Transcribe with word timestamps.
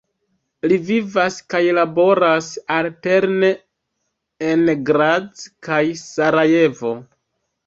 Li 0.69 0.77
vivas 0.85 1.35
kaj 1.53 1.59
laboras 1.77 2.47
alterne 2.77 3.51
en 4.49 4.65
Graz 4.93 5.45
kaj 5.69 5.83
Sarajevo. 6.03 6.95